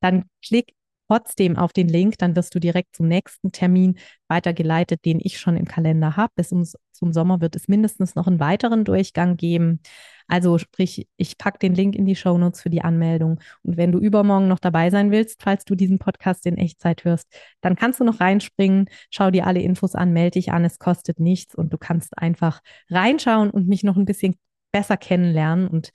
dann 0.00 0.24
klick 0.44 0.74
trotzdem 1.12 1.56
auf 1.58 1.72
den 1.72 1.88
Link, 1.88 2.16
dann 2.18 2.36
wirst 2.36 2.54
du 2.54 2.58
direkt 2.58 2.96
zum 2.96 3.06
nächsten 3.06 3.52
Termin 3.52 3.98
weitergeleitet, 4.28 5.04
den 5.04 5.20
ich 5.22 5.38
schon 5.38 5.56
im 5.56 5.66
Kalender 5.66 6.16
habe. 6.16 6.32
Bis 6.36 6.52
um, 6.52 6.64
zum 6.92 7.12
Sommer 7.12 7.42
wird 7.42 7.54
es 7.54 7.68
mindestens 7.68 8.14
noch 8.14 8.26
einen 8.26 8.40
weiteren 8.40 8.84
Durchgang 8.84 9.36
geben. 9.36 9.80
Also 10.26 10.56
sprich, 10.56 11.06
ich 11.18 11.36
packe 11.36 11.58
den 11.58 11.74
Link 11.74 11.94
in 11.96 12.06
die 12.06 12.16
Show 12.16 12.38
Notes 12.38 12.62
für 12.62 12.70
die 12.70 12.80
Anmeldung. 12.80 13.40
Und 13.62 13.76
wenn 13.76 13.92
du 13.92 13.98
übermorgen 13.98 14.48
noch 14.48 14.58
dabei 14.58 14.88
sein 14.88 15.10
willst, 15.10 15.42
falls 15.42 15.66
du 15.66 15.74
diesen 15.74 15.98
Podcast 15.98 16.46
in 16.46 16.56
Echtzeit 16.56 17.04
hörst, 17.04 17.28
dann 17.60 17.76
kannst 17.76 18.00
du 18.00 18.04
noch 18.04 18.20
reinspringen, 18.20 18.86
schau 19.10 19.30
dir 19.30 19.46
alle 19.46 19.60
Infos 19.60 19.94
an, 19.94 20.14
melde 20.14 20.38
dich 20.38 20.50
an, 20.50 20.64
es 20.64 20.78
kostet 20.78 21.20
nichts 21.20 21.54
und 21.54 21.74
du 21.74 21.78
kannst 21.78 22.16
einfach 22.16 22.60
reinschauen 22.88 23.50
und 23.50 23.68
mich 23.68 23.84
noch 23.84 23.96
ein 23.96 24.06
bisschen 24.06 24.36
besser 24.72 24.96
kennenlernen 24.96 25.68
und 25.68 25.90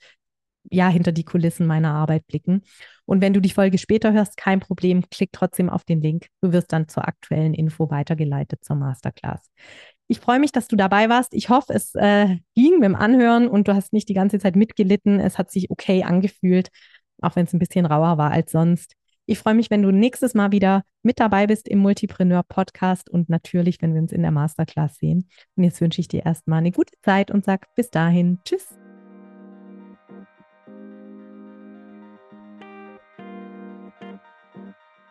ja, 0.70 0.88
hinter 0.88 1.12
die 1.12 1.24
Kulissen 1.24 1.66
meiner 1.66 1.92
Arbeit 1.92 2.26
blicken. 2.26 2.62
Und 3.04 3.22
wenn 3.22 3.32
du 3.32 3.40
die 3.40 3.50
Folge 3.50 3.78
später 3.78 4.12
hörst, 4.12 4.36
kein 4.36 4.60
Problem, 4.60 5.04
klick 5.10 5.30
trotzdem 5.32 5.70
auf 5.70 5.84
den 5.84 6.00
Link. 6.00 6.26
Du 6.40 6.52
wirst 6.52 6.72
dann 6.72 6.88
zur 6.88 7.06
aktuellen 7.08 7.54
Info 7.54 7.90
weitergeleitet 7.90 8.64
zur 8.64 8.76
Masterclass. 8.76 9.50
Ich 10.08 10.20
freue 10.20 10.40
mich, 10.40 10.52
dass 10.52 10.68
du 10.68 10.76
dabei 10.76 11.08
warst. 11.08 11.34
Ich 11.34 11.48
hoffe, 11.48 11.72
es 11.74 11.94
äh, 11.94 12.36
ging 12.54 12.74
mit 12.74 12.84
dem 12.84 12.96
Anhören 12.96 13.48
und 13.48 13.68
du 13.68 13.74
hast 13.74 13.92
nicht 13.92 14.08
die 14.08 14.14
ganze 14.14 14.38
Zeit 14.38 14.56
mitgelitten. 14.56 15.20
Es 15.20 15.38
hat 15.38 15.50
sich 15.50 15.70
okay 15.70 16.02
angefühlt, 16.02 16.68
auch 17.20 17.36
wenn 17.36 17.44
es 17.44 17.52
ein 17.52 17.58
bisschen 17.58 17.86
rauer 17.86 18.18
war 18.18 18.30
als 18.30 18.52
sonst. 18.52 18.94
Ich 19.26 19.38
freue 19.38 19.54
mich, 19.54 19.70
wenn 19.70 19.82
du 19.82 19.90
nächstes 19.90 20.32
Mal 20.32 20.52
wieder 20.52 20.84
mit 21.02 21.20
dabei 21.20 21.46
bist 21.46 21.68
im 21.68 21.80
Multipreneur 21.80 22.42
Podcast 22.42 23.10
und 23.10 23.28
natürlich, 23.28 23.82
wenn 23.82 23.92
wir 23.92 24.00
uns 24.00 24.12
in 24.12 24.22
der 24.22 24.30
Masterclass 24.30 24.96
sehen. 24.96 25.28
Und 25.54 25.64
jetzt 25.64 25.82
wünsche 25.82 26.00
ich 26.00 26.08
dir 26.08 26.24
erstmal 26.24 26.60
eine 26.60 26.72
gute 26.72 26.94
Zeit 27.02 27.30
und 27.30 27.44
sag 27.44 27.74
bis 27.74 27.90
dahin. 27.90 28.38
Tschüss. 28.46 28.87